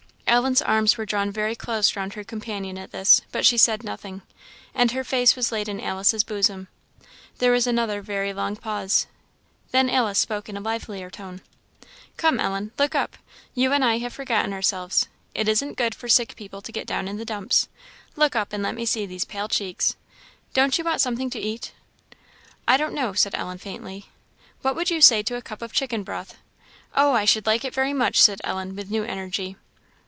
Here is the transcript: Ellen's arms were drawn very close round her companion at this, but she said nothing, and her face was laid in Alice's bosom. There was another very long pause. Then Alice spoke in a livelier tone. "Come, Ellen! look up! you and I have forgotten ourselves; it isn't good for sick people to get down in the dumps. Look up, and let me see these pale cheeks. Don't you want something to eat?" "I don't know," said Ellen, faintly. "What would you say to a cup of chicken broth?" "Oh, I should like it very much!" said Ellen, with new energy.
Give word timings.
Ellen's 0.31 0.61
arms 0.61 0.97
were 0.97 1.05
drawn 1.05 1.29
very 1.29 1.57
close 1.57 1.97
round 1.97 2.13
her 2.13 2.23
companion 2.23 2.77
at 2.77 2.93
this, 2.93 3.21
but 3.33 3.45
she 3.45 3.57
said 3.57 3.83
nothing, 3.83 4.21
and 4.73 4.91
her 4.91 5.03
face 5.03 5.35
was 5.35 5.51
laid 5.51 5.67
in 5.67 5.81
Alice's 5.81 6.23
bosom. 6.23 6.69
There 7.39 7.51
was 7.51 7.67
another 7.67 8.01
very 8.01 8.31
long 8.31 8.55
pause. 8.55 9.07
Then 9.71 9.89
Alice 9.89 10.19
spoke 10.19 10.47
in 10.47 10.55
a 10.55 10.61
livelier 10.61 11.09
tone. 11.09 11.41
"Come, 12.15 12.39
Ellen! 12.39 12.71
look 12.79 12.95
up! 12.95 13.17
you 13.53 13.73
and 13.73 13.83
I 13.83 13.97
have 13.97 14.13
forgotten 14.13 14.53
ourselves; 14.53 15.09
it 15.35 15.49
isn't 15.49 15.77
good 15.77 15.93
for 15.93 16.07
sick 16.07 16.37
people 16.37 16.61
to 16.61 16.71
get 16.71 16.87
down 16.87 17.09
in 17.09 17.17
the 17.17 17.25
dumps. 17.25 17.67
Look 18.15 18.33
up, 18.33 18.53
and 18.53 18.63
let 18.63 18.73
me 18.75 18.85
see 18.85 19.05
these 19.05 19.25
pale 19.25 19.49
cheeks. 19.49 19.97
Don't 20.53 20.77
you 20.77 20.85
want 20.85 21.01
something 21.01 21.29
to 21.31 21.39
eat?" 21.41 21.73
"I 22.65 22.77
don't 22.77 22.93
know," 22.95 23.11
said 23.11 23.35
Ellen, 23.35 23.57
faintly. 23.57 24.05
"What 24.61 24.77
would 24.77 24.89
you 24.89 25.01
say 25.01 25.23
to 25.23 25.35
a 25.35 25.41
cup 25.41 25.61
of 25.61 25.73
chicken 25.73 26.03
broth?" 26.03 26.37
"Oh, 26.95 27.11
I 27.11 27.25
should 27.25 27.45
like 27.45 27.65
it 27.65 27.73
very 27.73 27.91
much!" 27.91 28.21
said 28.21 28.39
Ellen, 28.45 28.73
with 28.77 28.89
new 28.89 29.03
energy. 29.03 29.57